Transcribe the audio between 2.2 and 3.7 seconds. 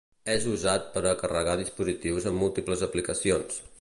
en múltiples aplicacions.